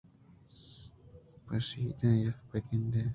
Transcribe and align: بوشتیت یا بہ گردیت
بوشتیت 1.45 1.99
یا 2.23 2.31
بہ 2.47 2.57
گردیت 2.67 3.09